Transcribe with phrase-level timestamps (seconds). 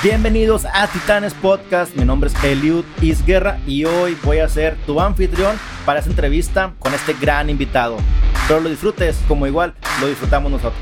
[0.00, 1.96] Bienvenidos a Titanes Podcast.
[1.96, 6.72] Mi nombre es Eliud Isguerra y hoy voy a ser tu anfitrión para esta entrevista
[6.78, 7.96] con este gran invitado.
[8.46, 10.80] Pero lo disfrutes como igual lo disfrutamos nosotros.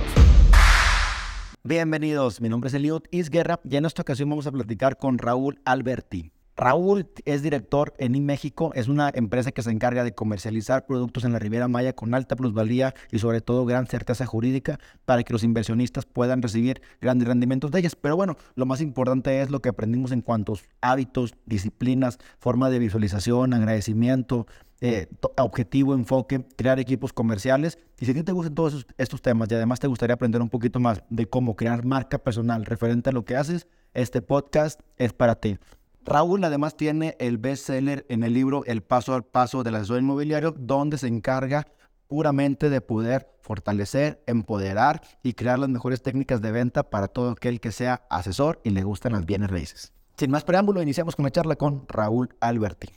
[1.65, 5.63] Bienvenidos, mi nombre es Eliud Isguerra y en esta ocasión vamos a platicar con Raúl
[5.65, 6.31] Alberti.
[6.57, 11.33] Raúl es director en IMéxico, es una empresa que se encarga de comercializar productos en
[11.33, 15.43] la Riviera Maya con alta plusvalía y sobre todo gran certeza jurídica para que los
[15.43, 17.95] inversionistas puedan recibir grandes rendimientos de ellas.
[17.95, 22.71] Pero bueno, lo más importante es lo que aprendimos en cuanto a hábitos, disciplinas, forma
[22.71, 24.47] de visualización, agradecimiento,
[24.81, 27.79] eh, objetivo, enfoque, crear equipos comerciales.
[27.99, 30.49] Y si a ti te gustan todos estos temas y además te gustaría aprender un
[30.49, 35.13] poquito más de cómo crear marca personal referente a lo que haces, este podcast es
[35.13, 35.59] para ti.
[36.07, 40.55] Raúl además tiene el bestseller en el libro El paso al paso del asesor inmobiliario,
[40.57, 41.67] donde se encarga
[42.07, 47.61] puramente de poder fortalecer, empoderar y crear las mejores técnicas de venta para todo aquel
[47.61, 49.93] que sea asesor y le gustan las bienes raíces.
[50.17, 52.89] Sin más preámbulo, iniciamos con la charla con Raúl Alberti.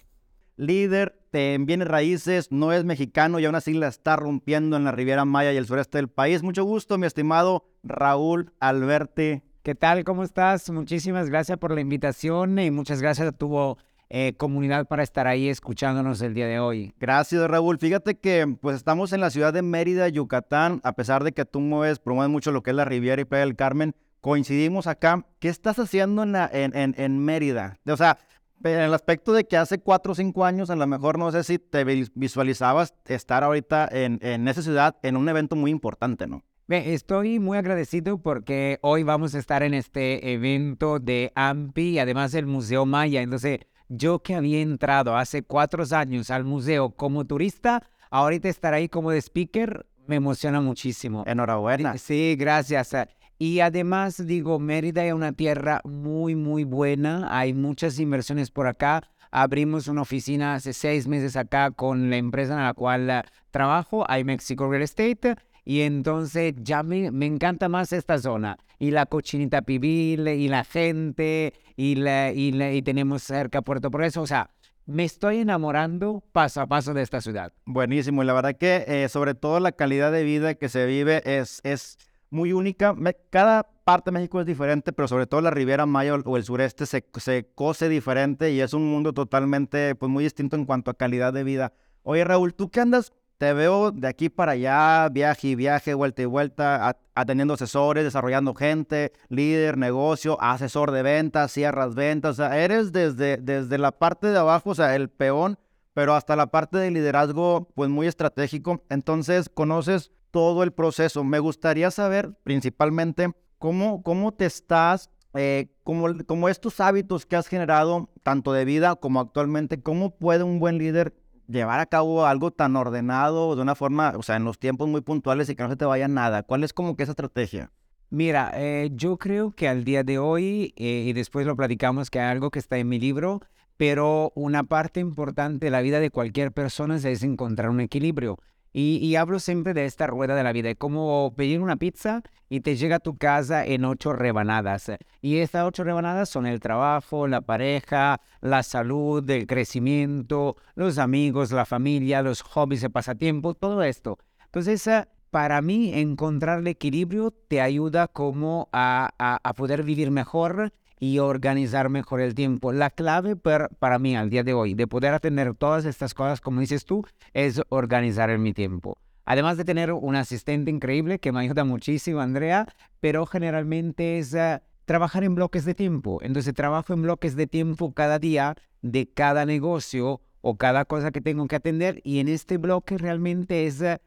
[0.55, 4.91] Líder en bienes raíces, no es mexicano y aún así la está rompiendo en la
[4.91, 6.43] Riviera Maya y el sureste del país.
[6.43, 9.41] Mucho gusto, mi estimado Raúl Alberti.
[9.69, 10.03] ¿Qué tal?
[10.03, 10.67] ¿Cómo estás?
[10.71, 13.77] Muchísimas gracias por la invitación y muchas gracias a tu
[14.09, 16.91] eh, comunidad para estar ahí escuchándonos el día de hoy.
[16.99, 17.77] Gracias, Raúl.
[17.77, 21.59] Fíjate que pues estamos en la ciudad de Mérida, Yucatán, a pesar de que tú
[21.59, 25.23] mueves, promueves mucho lo que es la Riviera y Playa del Carmen, coincidimos acá.
[25.37, 27.77] ¿Qué estás haciendo en, en, en, Mérida?
[27.85, 28.17] O sea,
[28.63, 31.43] en el aspecto de que hace cuatro o cinco años, a lo mejor no sé
[31.43, 31.83] si te
[32.15, 36.43] visualizabas estar ahorita en, en esa ciudad en un evento muy importante, ¿no?
[36.69, 42.35] Estoy muy agradecido porque hoy vamos a estar en este evento de AMPI y además
[42.35, 43.23] el Museo Maya.
[43.23, 48.87] Entonces, yo que había entrado hace cuatro años al museo como turista, ahorita estar ahí
[48.87, 51.23] como de speaker me emociona muchísimo.
[51.25, 51.97] Enhorabuena.
[51.97, 52.95] Sí, gracias.
[53.39, 57.35] Y además, digo, Mérida es una tierra muy, muy buena.
[57.35, 59.01] Hay muchas inversiones por acá.
[59.31, 64.05] Abrimos una oficina hace seis meses acá con la empresa en la cual eh, trabajo,
[64.07, 65.35] iMexico Real Estate
[65.69, 68.57] y entonces ya me, me, encanta más esta zona.
[68.79, 74.23] Y la cochinita pibil, y la gente, y, la, y, tenemos cerca Puerto Progreso.
[74.23, 74.49] O sea,
[74.87, 77.53] me estoy enamorando paso a paso de esta ciudad.
[77.67, 78.23] Buenísimo.
[78.23, 81.61] Y la verdad que eh, sobre todo la calidad de vida que se vive es,
[81.63, 81.99] es
[82.31, 82.95] muy única.
[83.29, 86.87] cada parte de México es diferente, pero sobre todo la Riviera Maya o el sureste
[86.87, 90.95] se, se cose diferente y es un mundo totalmente, pues muy distinto en cuanto a
[90.95, 91.73] calidad de vida.
[92.01, 96.21] Oye, Raúl, tú qué andas te veo de aquí para allá, viaje y viaje, vuelta
[96.21, 102.31] y vuelta, atendiendo asesores, desarrollando gente, líder, negocio, asesor de ventas, cierras ventas.
[102.31, 105.57] O sea, eres desde, desde la parte de abajo, o sea, el peón,
[105.93, 108.83] pero hasta la parte de liderazgo, pues muy estratégico.
[108.89, 111.23] Entonces, conoces todo el proceso.
[111.23, 118.09] Me gustaría saber principalmente cómo, cómo te estás, eh, cómo estos hábitos que has generado,
[118.21, 121.13] tanto de vida como actualmente, cómo puede un buen líder
[121.49, 125.01] llevar a cabo algo tan ordenado de una forma, o sea, en los tiempos muy
[125.01, 126.43] puntuales y que no se te vaya nada?
[126.43, 127.71] ¿Cuál es como que esa estrategia?
[128.11, 132.19] Mira, eh, yo creo que al día de hoy, eh, y después lo platicamos, que
[132.19, 133.41] hay algo que está en mi libro,
[133.77, 138.39] pero una parte importante de la vida de cualquier persona es encontrar un equilibrio.
[138.71, 142.75] Y, hablo siempre de esta rueda de la vida, como pedir una pizza y te
[142.75, 144.91] llega a tu casa en ocho rebanadas.
[145.21, 151.51] Y estas ocho rebanadas son el trabajo, la pareja, la salud, el crecimiento, los amigos,
[151.51, 154.19] la familia, los hobbies, el pasatiempo, todo esto.
[154.45, 160.73] Entonces, eh, para mí, encontrar el equilibrio te ayuda como a, a poder vivir mejor
[160.99, 162.73] y organizar mejor el tiempo.
[162.73, 166.61] La clave para mí al día de hoy de poder atender todas estas cosas, como
[166.61, 168.97] dices tú, es organizar mi tiempo.
[169.25, 172.67] Además de tener un asistente increíble que me ayuda muchísimo, Andrea,
[172.99, 176.19] pero generalmente es eh, trabajar en bloques de tiempo.
[176.21, 181.21] Entonces trabajo en bloques de tiempo cada día de cada negocio o cada cosa que
[181.21, 183.99] tengo que atender y en este bloque realmente es eh,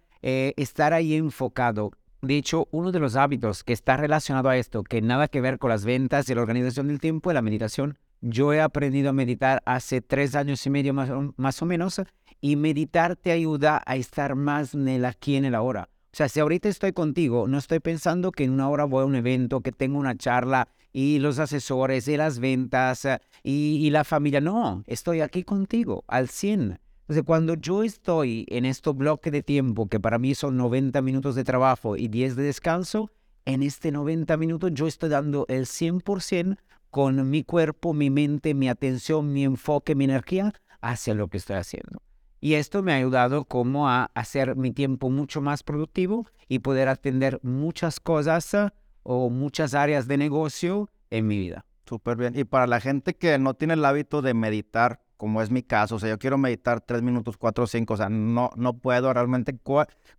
[0.57, 1.93] estar ahí enfocado
[2.23, 5.59] de hecho, uno de los hábitos que está relacionado a esto, que nada que ver
[5.59, 7.99] con las ventas y la organización del tiempo, es la meditación.
[8.21, 12.01] Yo he aprendido a meditar hace tres años y medio más, o menos
[12.41, 15.89] y meditar te ayuda a estar más en el aquí en el ahora.
[16.13, 19.07] O sea, si ahorita estoy contigo, no estoy pensando que en una hora voy a
[19.07, 23.05] un evento, que tengo una charla y los asesores y las ventas
[23.43, 24.41] y, y la familia.
[24.41, 26.79] No, estoy aquí contigo al 100.
[27.13, 31.35] Entonces, cuando yo estoy en este bloque de tiempo, que para mí son 90 minutos
[31.35, 33.11] de trabajo y 10 de descanso,
[33.45, 36.57] en este 90 minutos yo estoy dando el 100%
[36.89, 41.57] con mi cuerpo, mi mente, mi atención, mi enfoque, mi energía hacia lo que estoy
[41.57, 42.01] haciendo.
[42.41, 46.89] Y esto me ha ayudado como a hacer mi tiempo mucho más productivo y poder
[46.89, 48.57] atender muchas cosas
[49.03, 51.67] o muchas áreas de negocio en mi vida.
[51.85, 52.33] Súper bien.
[52.39, 55.95] Y para la gente que no tiene el hábito de meditar, como es mi caso,
[55.95, 59.57] o sea, yo quiero meditar tres minutos, cuatro cinco, o sea, no, no puedo realmente.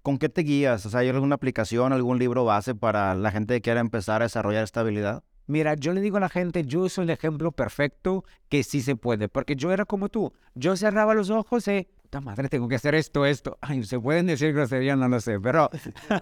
[0.02, 0.86] ¿Con qué te guías?
[0.86, 4.26] O sea, ¿hay alguna aplicación, algún libro base para la gente que quiera empezar a
[4.26, 5.22] desarrollar esta habilidad?
[5.46, 8.96] Mira, yo le digo a la gente, yo soy el ejemplo perfecto que sí se
[8.96, 10.32] puede, porque yo era como tú.
[10.56, 13.58] Yo cerraba los ojos y, puta madre, tengo que hacer esto, esto.
[13.62, 15.70] Ay, se pueden decir groserías, no lo sé, pero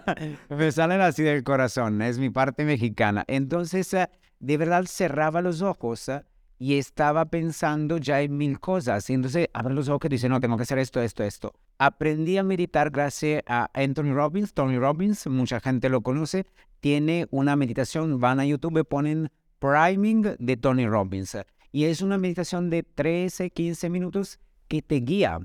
[0.48, 3.22] me salen así del corazón, es mi parte mexicana.
[3.28, 6.24] Entonces, eh, de verdad cerraba los ojos eh,
[6.62, 9.08] y estaba pensando ya en mil cosas.
[9.10, 11.54] Y entonces abre los ojos y dice, no, tengo que hacer esto, esto, esto.
[11.78, 14.54] Aprendí a meditar gracias a Anthony Robbins.
[14.54, 16.46] Tony Robbins, mucha gente lo conoce
[16.82, 19.30] tiene una meditación, van a YouTube, ponen
[19.60, 21.38] priming de Tony Robbins.
[21.70, 25.38] Y es una meditación de 13, 15 minutos que te guía,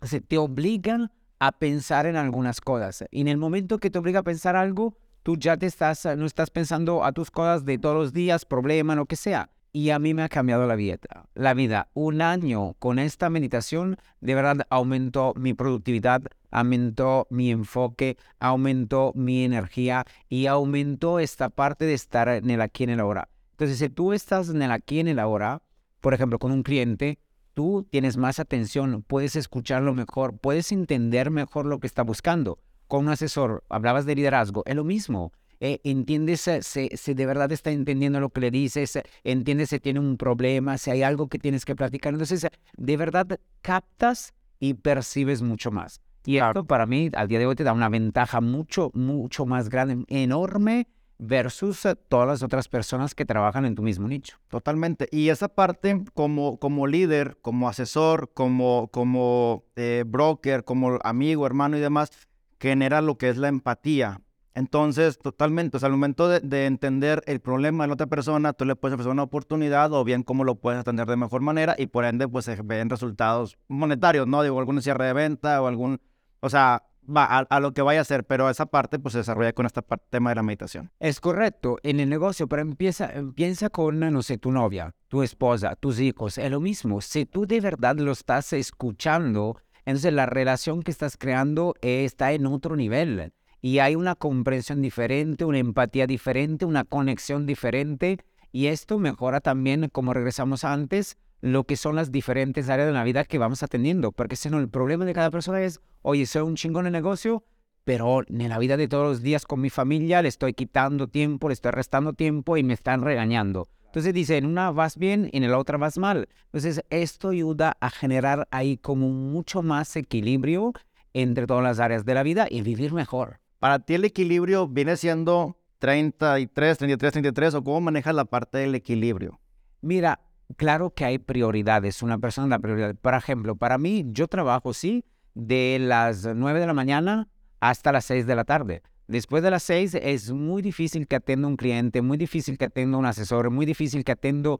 [0.00, 3.04] o sea, te obliga a pensar en algunas cosas.
[3.10, 6.24] Y en el momento que te obliga a pensar algo, tú ya te estás, no
[6.24, 9.50] estás pensando a tus cosas de todos los días, problema, lo que sea.
[9.74, 10.98] Y a mí me ha cambiado la vida.
[11.34, 11.88] La vida.
[11.94, 19.44] Un año con esta meditación, de verdad aumentó mi productividad, aumentó mi enfoque, aumentó mi
[19.44, 23.30] energía y aumentó esta parte de estar en el aquí en el ahora.
[23.52, 25.62] Entonces, si tú estás en el aquí en el ahora,
[26.00, 27.18] por ejemplo, con un cliente,
[27.54, 32.58] tú tienes más atención, puedes escucharlo mejor, puedes entender mejor lo que está buscando.
[32.88, 35.32] Con un asesor, hablabas de liderazgo, es lo mismo.
[35.64, 40.16] Eh, entiendes si, de verdad está entendiendo lo que le dices, entiendes si tiene un
[40.16, 42.12] problema, si hay algo que tienes que platicar.
[42.12, 46.00] Entonces, de verdad captas y percibes mucho más.
[46.24, 49.68] Y esto para mí al día de hoy te da una ventaja mucho, mucho más
[49.68, 50.88] grande, enorme
[51.18, 54.38] versus eh, todas las otras personas que trabajan en tu mismo nicho.
[54.48, 55.06] Totalmente.
[55.12, 61.76] Y esa parte como, como líder, como asesor, como, como eh, broker, como amigo, hermano
[61.76, 62.10] y demás,
[62.58, 64.20] genera lo que es la empatía.
[64.54, 68.64] Entonces, totalmente, o sea, al momento de, entender el problema de la otra persona, tú
[68.64, 71.86] le puedes ofrecer una oportunidad o bien cómo lo puedes atender de mejor manera y
[71.86, 74.42] por ende, pues se ven resultados monetarios, ¿no?
[74.42, 76.00] Digo, algún cierre de venta o algún,
[76.40, 79.52] o sea, va a, lo que vaya a hacer, pero esa parte pues se desarrolla
[79.52, 80.90] con este tema de la meditación.
[81.00, 85.76] Es correcto, en el negocio, pero empieza, empieza con, no sé, tu novia, tu esposa,
[85.76, 87.00] tus hijos, es lo mismo.
[87.00, 92.46] Si tú de verdad lo estás escuchando, entonces la relación que estás creando está en
[92.46, 98.18] otro nivel y hay una comprensión diferente, una empatía diferente, una conexión diferente
[98.50, 103.04] y esto mejora también, como regresamos antes, lo que son las diferentes áreas de la
[103.04, 106.42] vida que vamos atendiendo, porque si no, el problema de cada persona es, oye, soy
[106.42, 107.44] un chingón en negocio,
[107.84, 111.48] pero en la vida de todos los días con mi familia le estoy quitando tiempo,
[111.48, 113.68] le estoy restando tiempo y me están regañando.
[113.86, 116.28] Entonces dice, en una vas bien en la otra vas mal.
[116.46, 120.72] Entonces esto ayuda a generar ahí como mucho más equilibrio
[121.12, 123.41] entre todas las áreas de la vida y vivir mejor.
[123.62, 128.74] Para ti el equilibrio viene siendo 33, 33, 33 o cómo manejas la parte del
[128.74, 129.38] equilibrio?
[129.82, 130.18] Mira,
[130.56, 132.02] claro que hay prioridades.
[132.02, 132.96] Una persona la prioridad.
[132.96, 135.04] Por ejemplo, para mí, yo trabajo, sí,
[135.34, 137.28] de las 9 de la mañana
[137.60, 138.82] hasta las 6 de la tarde.
[139.06, 142.98] Después de las 6 es muy difícil que atienda un cliente, muy difícil que atienda
[142.98, 144.56] un asesor, muy difícil que atienda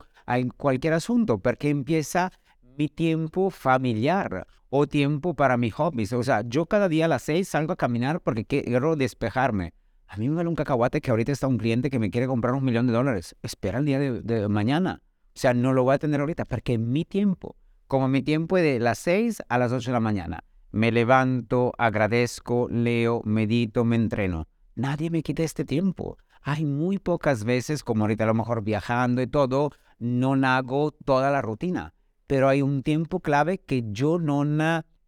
[0.56, 2.30] cualquier asunto, porque empieza
[2.78, 6.14] mi tiempo familiar o tiempo para mis hobbies.
[6.14, 9.74] O sea, yo cada día a las seis salgo a caminar porque quiero despejarme.
[10.08, 12.54] A mí me vale un cacahuate que ahorita está un cliente que me quiere comprar
[12.54, 13.36] un millón de dólares.
[13.42, 15.02] Espera el día de, mañana.
[15.26, 17.54] O sea, no lo voy a tener ahorita porque mi tiempo,
[17.86, 21.74] como mi tiempo es de las seis a las ocho de la mañana, me levanto,
[21.76, 24.48] agradezco, leo, medito, me entreno.
[24.74, 26.16] Nadie me quita este tiempo.
[26.40, 31.30] Hay muy pocas veces, como ahorita a lo mejor viajando y todo, no hago toda
[31.30, 31.92] la rutina
[32.32, 34.42] pero hay un tiempo clave que yo no,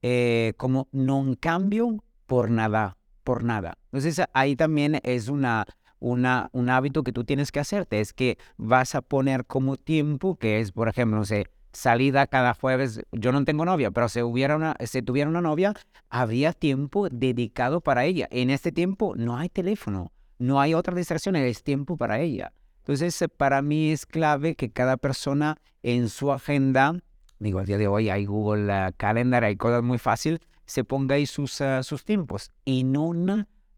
[0.03, 3.79] eh, como no cambio por nada, por nada.
[3.85, 5.65] Entonces ahí también es una,
[6.01, 10.37] una, un hábito que tú tienes que hacerte, es que vas a poner como tiempo,
[10.37, 14.21] que es, por ejemplo, no sé, salida cada jueves, yo no tengo novia, pero si,
[14.21, 15.73] hubiera una, si tuviera una novia,
[16.11, 18.29] había tiempo dedicado para ella.
[18.33, 22.53] En este tiempo no hay teléfono, no hay otra distracción, es tiempo para ella.
[22.81, 27.01] Entonces, para mí es clave que cada persona en su agenda
[27.45, 31.27] digo, al día de hoy hay Google Calendar, hay cosas muy fáciles, se ponga ahí
[31.27, 33.13] sus, ah, sus tiempos y no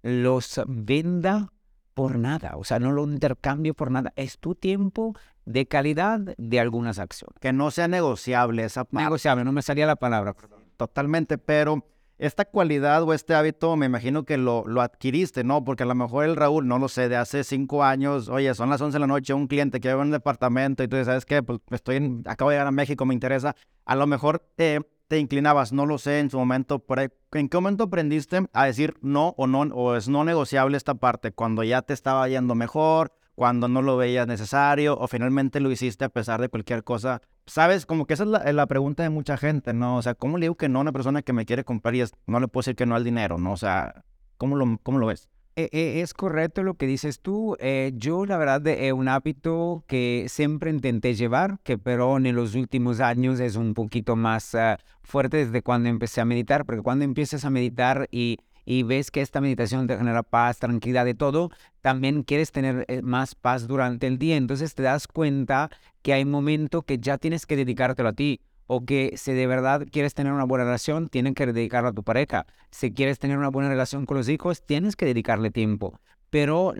[0.02, 1.52] los venda
[1.94, 6.60] por nada, o sea, no lo intercambio por nada, es tu tiempo de calidad de
[6.60, 7.38] algunas acciones.
[7.40, 10.34] Que no sea negociable esa Negociable, no me salía la palabra.
[10.76, 11.86] Totalmente, pero
[12.18, 15.64] esta cualidad o este hábito me imagino que lo, lo, adquiriste, ¿no?
[15.64, 18.70] Porque a lo mejor el Raúl, no lo sé, de hace cinco años, oye, son
[18.70, 21.26] las 11 de la noche, un cliente que lleva un departamento y tú dices, ¿sabes
[21.26, 21.42] qué?
[21.42, 23.54] Pues estoy en, acabo de llegar a México, me interesa.
[23.84, 24.80] A lo mejor te,
[25.10, 26.84] inclinabas, no lo sé, en su momento,
[27.32, 31.32] ¿en qué momento aprendiste a decir no o no, o es no negociable esta parte?
[31.32, 36.04] Cuando ya te estaba yendo mejor, cuando no lo veías necesario o finalmente lo hiciste
[36.04, 37.20] a pesar de cualquier cosa.
[37.46, 39.98] Sabes, como que esa es la, la pregunta de mucha gente, ¿no?
[39.98, 42.02] O sea, ¿cómo le digo que no a una persona que me quiere comprar y
[42.26, 43.52] no le puedo decir que no al dinero, ¿no?
[43.52, 44.02] O sea,
[44.38, 45.28] ¿cómo lo, cómo lo ves?
[45.54, 47.56] E- e- Es correcto lo que dices tú.
[47.60, 52.54] Eh, yo, la verdad, es un hábito que siempre intenté llevar, que pero en los
[52.54, 57.04] últimos años es un poquito más ah, fuerte desde cuando empecé a meditar, porque cuando
[57.04, 61.50] empiezas a meditar y, y ves que esta meditación te genera paz, tranquilidad de todo,
[61.80, 64.36] también quieres tener eh, más paz durante el día.
[64.36, 65.70] Entonces te das cuenta
[66.02, 68.40] que hay momentos que ya tienes que dedicártelo a ti.
[68.68, 72.02] O que si de verdad quieres tener una buena relación, tienes que dedicarlo a tu
[72.02, 72.46] pareja.
[72.72, 76.00] Si quieres tener una buena relación con los hijos, tienes que dedicarle tiempo.
[76.30, 76.74] Pero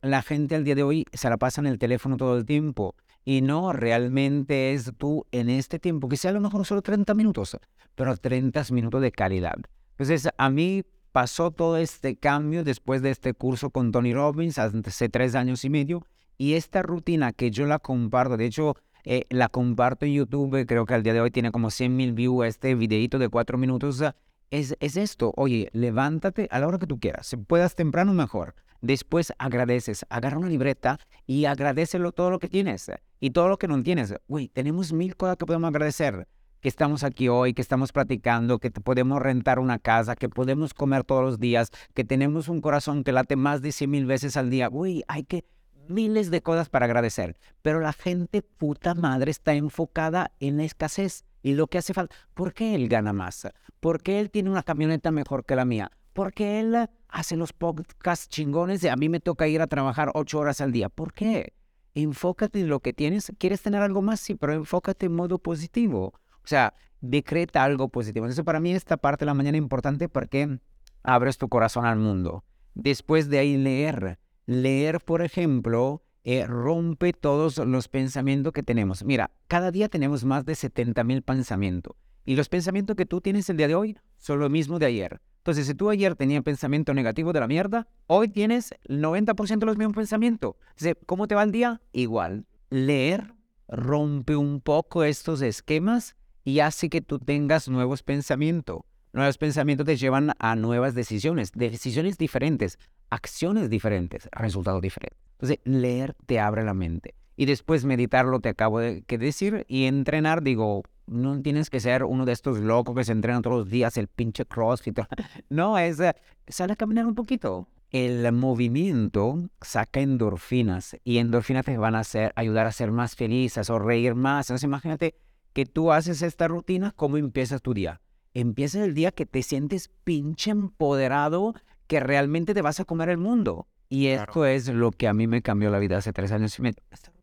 [0.00, 2.94] la gente al día de hoy se la pasa en el teléfono todo el tiempo.
[3.24, 7.14] Y no, realmente es tú en este tiempo, que sea a lo mejor solo 30
[7.14, 7.58] minutos,
[7.96, 9.56] pero 30 minutos de calidad.
[9.96, 15.08] Entonces, a mí pasó todo este cambio después de este curso con Tony Robbins hace
[15.08, 16.04] tres años y medio.
[16.36, 20.86] Y esta rutina que yo la comparto, de hecho, eh, la comparto en YouTube, creo
[20.86, 24.02] que al día de hoy tiene como 100 mil views este videito de cuatro minutos.
[24.02, 24.16] ah,
[24.50, 28.56] Es, es esto, oye, levántate a la hora que tú quieras, si puedas temprano mejor.
[28.80, 32.90] Después agradeces, agarra una libreta y agradecelo todo lo que tienes
[33.20, 34.12] y todo lo que no tienes.
[34.26, 36.26] Güey, tenemos mil cosas que podemos agradecer.
[36.64, 40.72] Que estamos aquí hoy, que estamos platicando, que te podemos rentar una casa, que podemos
[40.72, 44.38] comer todos los días, que tenemos un corazón que late más de 100 mil veces
[44.38, 44.68] al día.
[44.68, 45.44] Güey, hay que
[45.88, 51.26] miles de cosas para agradecer, pero la gente puta madre está enfocada en la escasez
[51.42, 52.16] y lo que hace falta.
[52.32, 53.46] ¿Por qué él gana más?
[53.78, 55.92] ¿Por qué él tiene una camioneta mejor que la mía?
[56.14, 60.12] ¿Por qué él hace los podcasts chingones y a mí me toca ir a trabajar
[60.14, 60.88] ocho horas al día?
[60.88, 61.52] ¿Por qué?
[61.94, 63.30] Enfócate en lo que tienes.
[63.36, 64.18] ¿Quieres tener algo más?
[64.18, 66.14] Sí, pero enfócate en modo positivo.
[66.44, 68.26] O sea, decreta algo positivo.
[68.26, 70.58] Entonces, para mí esta parte de la mañana es importante porque
[71.02, 72.44] abres tu corazón al mundo.
[72.74, 74.18] Después de ahí leer.
[74.46, 79.04] Leer, por ejemplo, eh, rompe todos los pensamientos que tenemos.
[79.04, 81.94] Mira, cada día tenemos más de 70 mil pensamientos.
[82.26, 85.20] Y los pensamientos que tú tienes el día de hoy son lo mismo de ayer.
[85.38, 89.66] Entonces, si tú ayer tenías pensamiento negativo de la mierda, hoy tienes el 90% de
[89.66, 90.56] los mismos pensamientos.
[90.70, 91.82] Entonces, ¿cómo te va el día?
[91.92, 92.46] Igual.
[92.70, 93.34] Leer
[93.68, 98.82] rompe un poco estos esquemas y hace que tú tengas nuevos pensamientos.
[99.12, 102.78] Nuevos pensamientos te llevan a nuevas decisiones, decisiones diferentes,
[103.10, 105.18] acciones diferentes, resultados diferentes.
[105.34, 107.14] Entonces, leer te abre la mente.
[107.36, 112.24] Y después meditarlo, te acabo de decir, y entrenar, digo, no tienes que ser uno
[112.24, 114.98] de estos locos que se entrenan todos los días, el pinche crossfit.
[115.48, 116.14] No, es, eh,
[116.48, 117.68] sale a caminar un poquito.
[117.90, 123.70] El movimiento saca endorfinas y endorfinas te van a hacer, ayudar a ser más felices
[123.70, 124.50] o reír más.
[124.50, 125.14] Entonces, imagínate
[125.54, 128.02] que tú haces esta rutina, ¿cómo empiezas tu día?
[128.34, 131.54] Empieza el día que te sientes pinche empoderado,
[131.86, 133.68] que realmente te vas a comer el mundo.
[133.88, 134.24] Y Claro.
[134.24, 136.82] esto es lo que a mí me cambió la vida hace tres años y medio.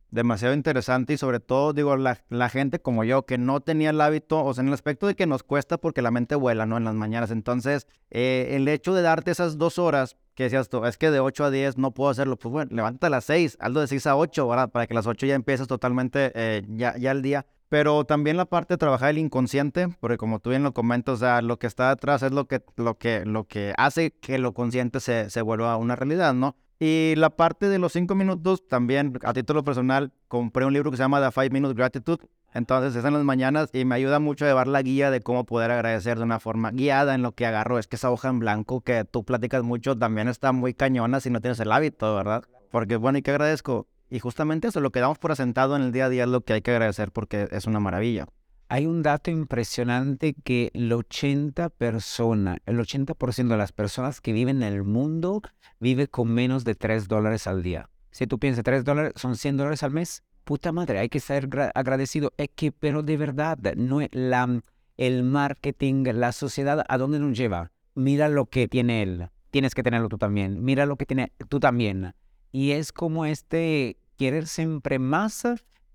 [0.10, 4.00] Demasiado interesante y sobre todo, digo, la, la gente como yo que no tenía el
[4.02, 6.78] hábito, o sea, en el aspecto de que nos cuesta porque la mente vuela, ¿no?
[6.78, 7.32] En las mañanas.
[7.32, 11.20] Entonces, eh, el hecho de darte esas dos horas, que decías tú, es que de
[11.22, 14.08] 8 a 10 no puedo hacerlo, pues bueno, levántate a las 6, hazlo de 6
[14.08, 14.70] a 8, ¿verdad?
[14.70, 17.46] Para que a las 8 ya empieces totalmente eh, ya, ya el día.
[17.72, 21.42] Pero también la parte de trabajar el inconsciente, porque como tú bien lo comentas, o
[21.42, 25.00] lo que está detrás es lo que, lo que, lo que hace que lo consciente
[25.00, 26.58] se, se vuelva una realidad, ¿no?
[26.82, 30.98] Y la parte de los cinco minutos, también a título personal, compré un libro que
[30.98, 32.28] se llama The Five Minute Gratitude.
[32.54, 35.46] Entonces es en las mañanas y me ayuda mucho a llevar la guía de cómo
[35.46, 37.80] poder agradecer de una forma guiada en lo que agarro.
[37.80, 41.30] Es que esa hoja en blanco que tú platicas mucho también está muy cañona si
[41.30, 42.44] no tienes el hábito, ¿verdad?
[42.70, 43.88] Porque bueno, ¿y qué agradezco?
[44.12, 46.42] Y justamente eso, lo que damos por asentado en el día a día es lo
[46.42, 48.28] que hay que agradecer porque es una maravilla.
[48.68, 54.64] Hay un dato impresionante que el 80 persona, el 80% de las personas que viven
[54.64, 55.42] en el mundo
[55.80, 57.90] vive con menos de 3 dólares al día.
[58.12, 61.50] Si tú piensas 3 dólares son 100 dólares al mes, puta madre, hay que ser
[61.50, 62.34] gra- agradecido.
[62.36, 64.62] Es que, pero de verdad, no es la,
[64.98, 67.72] el marketing, la sociedad, ¿a dónde nos lleva?
[67.96, 70.62] Mira lo que tiene él, tienes que tenerlo tú también.
[70.64, 72.14] Mira lo que tiene tú también.
[72.52, 75.46] Y es como este querer siempre más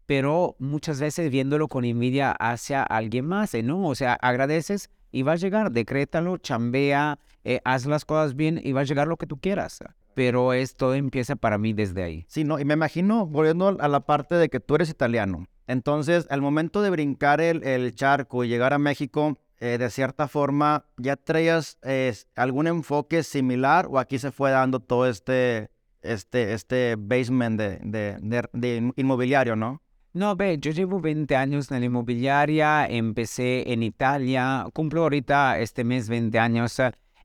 [0.06, 3.62] pero muchas veces viéndolo con envidia hacia alguien más, ¿eh?
[3.62, 3.86] ¿no?
[3.86, 8.72] O sea, agradeces y va a llegar, decrétalo, chambea, eh, haz las cosas bien y
[8.72, 9.80] va a llegar lo que tú quieras.
[10.14, 12.24] Pero esto empieza para mí desde ahí.
[12.28, 15.46] Sí, no, y me imagino, volviendo a la parte de que tú eres italiano.
[15.66, 20.28] Entonces, al momento de brincar el, el charco y llegar a México, eh, de cierta
[20.28, 25.70] forma, ¿ya traías eh, algún enfoque similar o aquí se fue dando todo este,
[26.12, 29.82] este, este basement de, de, de- de inmobiliario, no?
[30.12, 35.84] No, ve, yo llevo 20 años en la inmobiliaria, empecé en Italia, cumplo ahorita este
[35.84, 36.78] mes 20 años.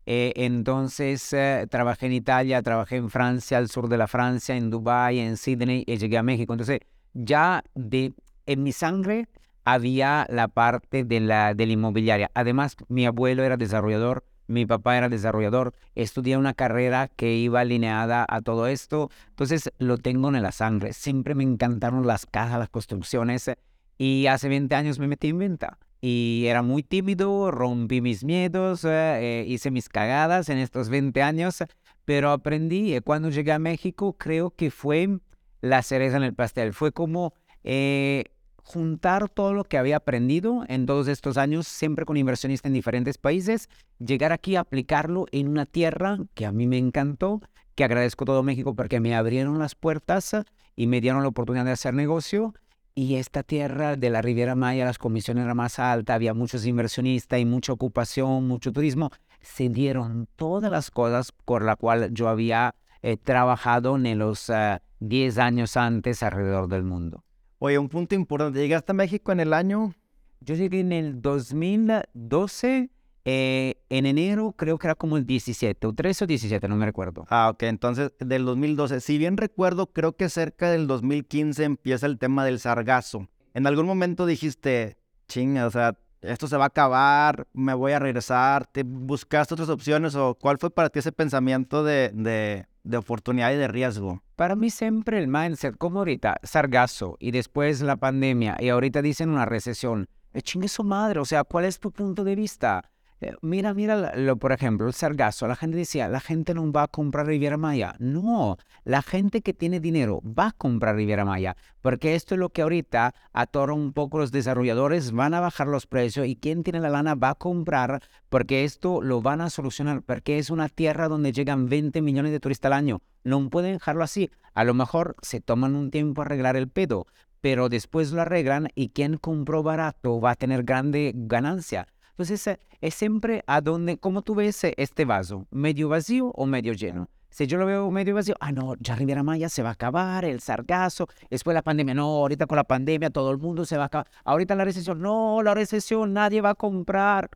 [0.05, 4.69] Eh, entonces eh, trabajé en Italia, trabajé en Francia, al sur de la Francia, en
[4.69, 6.53] Dubái, en Sydney y llegué a México.
[6.53, 6.79] Entonces
[7.13, 8.13] ya de,
[8.45, 9.27] en mi sangre
[9.63, 12.31] había la parte de la, de la inmobiliaria.
[12.33, 18.25] Además, mi abuelo era desarrollador, mi papá era desarrollador, estudié una carrera que iba alineada
[18.27, 20.93] a todo esto, entonces lo tengo en la sangre.
[20.93, 23.51] Siempre me encantaron las casas, las construcciones
[23.97, 28.83] y hace 20 años me metí en venta y era muy tímido, rompí mis miedos,
[28.85, 31.63] eh, hice mis cagadas en estos 20 años,
[32.05, 32.95] pero aprendí.
[32.95, 35.19] Eh, cuando llegué a México, creo que fue
[35.61, 36.73] la cereza en el pastel.
[36.73, 38.25] Fue como eh,
[38.63, 43.17] juntar todo lo que había aprendido en todos estos años, siempre con inversionistas en diferentes
[43.17, 47.41] países, llegar aquí a aplicarlo en una tierra que a mí me encantó,
[47.75, 50.35] que agradezco todo México porque me abrieron las puertas
[50.75, 52.53] y me dieron la oportunidad de hacer negocio
[52.93, 57.39] y esta tierra de la Riviera Maya, las comisiones eran más altas, había muchos inversionistas
[57.39, 59.11] y mucha ocupación, mucho turismo.
[59.39, 64.51] Se dieron todas las cosas por las cuales yo había eh, trabajado en los
[64.99, 67.23] 10 ah, años antes alrededor del mundo.
[67.63, 69.93] Oye, un punto importante, ¿llegaste a México en el año?
[70.39, 72.89] Yo llegué en el 2012
[73.23, 76.87] eh, en enero creo que era como el 17, o 13 o 17, no me
[76.87, 77.27] recuerdo.
[77.29, 78.99] Ah, ok, entonces del 2012.
[78.99, 83.27] Si bien recuerdo, creo que cerca del 2015 empieza el tema del sargazo.
[83.53, 87.99] En algún momento dijiste, chinga, o sea, esto se va a acabar, me voy a
[87.99, 88.65] regresar.
[88.65, 93.51] ¿Te buscaste otras opciones o cuál fue para ti ese pensamiento de, de, de oportunidad
[93.51, 94.23] y de riesgo?
[94.41, 99.29] Para mí siempre el mindset, como ahorita, sargazo y después la pandemia y ahorita dicen
[99.29, 100.07] una recesión.
[100.33, 102.90] Eh, chingue su madre, o sea, ¿cuál es tu punto de vista?
[103.23, 105.47] Eh, mira, mira, lo, por ejemplo, el sargazo.
[105.47, 107.93] La gente decía, la gente no va a comprar Riviera Maya.
[107.99, 112.49] No, la gente que tiene dinero va a comprar Riviera Maya, porque esto es lo
[112.49, 116.79] que ahorita atora un poco los desarrolladores, van a bajar los precios y quien tiene
[116.79, 121.07] la lana va a comprar, porque esto lo van a solucionar, porque es una tierra
[121.07, 123.01] donde llegan 20 millones de turistas al año.
[123.23, 124.31] No pueden dejarlo así.
[124.55, 127.05] A lo mejor se toman un tiempo a arreglar el pedo,
[127.39, 131.87] pero después lo arreglan y quien compró barato va a tener grande ganancia.
[132.11, 135.47] Entonces, eh, es siempre a donde, ¿cómo tú ves eh, este vaso?
[135.51, 137.09] ¿Medio vacío o medio lleno?
[137.29, 140.25] Si yo lo veo medio vacío, ah, no, ya Riviera Maya se va a acabar,
[140.25, 143.83] el sargazo, después la pandemia, no, ahorita con la pandemia todo el mundo se va
[143.83, 147.29] a acabar, ahorita la recesión, no, la recesión, nadie va a comprar.